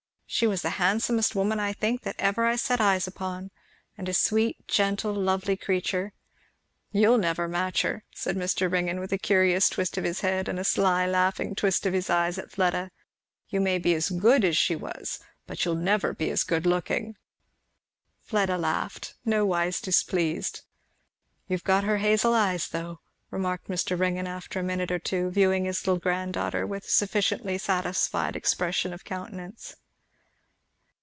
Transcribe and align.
She 0.33 0.47
was 0.47 0.61
the 0.61 0.69
handsomest 0.79 1.35
woman, 1.35 1.59
I 1.59 1.73
think, 1.73 2.03
that 2.03 2.15
ever 2.17 2.45
I 2.45 2.55
set 2.55 2.79
eyes 2.79 3.05
upon; 3.05 3.51
and 3.97 4.07
a 4.07 4.13
sweet, 4.13 4.65
gentle, 4.65 5.13
lovely 5.13 5.57
creature. 5.57 6.13
You'll 6.93 7.17
never 7.17 7.49
match 7.49 7.81
her," 7.81 8.05
said 8.15 8.37
Mr. 8.37 8.71
Ringgan, 8.71 9.01
with 9.01 9.11
a 9.11 9.17
curious 9.17 9.67
twist 9.69 9.97
of 9.97 10.05
his 10.05 10.21
head 10.21 10.47
and 10.47 10.65
sly 10.65 11.05
laughing 11.05 11.53
twist 11.53 11.85
of 11.85 11.91
his 11.91 12.09
eyes 12.09 12.37
at 12.37 12.49
Fleda; 12.49 12.91
"you 13.49 13.59
may 13.59 13.77
be 13.77 13.93
as 13.93 14.07
good 14.09 14.45
as 14.45 14.55
she 14.55 14.73
was, 14.73 15.19
but 15.47 15.65
you'll 15.65 15.75
never 15.75 16.13
be 16.13 16.29
as 16.31 16.45
good 16.45 16.65
looking." 16.65 17.17
Fleda 18.23 18.57
laughed, 18.57 19.15
nowise 19.25 19.81
displeased. 19.81 20.61
"You've 21.49 21.65
got 21.65 21.83
her 21.83 21.97
hazel 21.97 22.33
eyes 22.33 22.69
though," 22.69 23.01
remarked 23.31 23.67
Mr. 23.67 23.99
Ringgan, 23.99 24.27
after 24.27 24.61
a 24.61 24.63
minute 24.63 24.91
or 24.93 24.97
two, 24.97 25.29
viewing 25.29 25.65
his 25.65 25.85
little 25.85 25.99
granddaughter 25.99 26.65
with 26.65 26.85
a 26.85 26.89
sufficiently 26.89 27.57
satisfied 27.57 28.37
expression 28.37 28.93
of 28.93 29.03
countenance. 29.03 29.75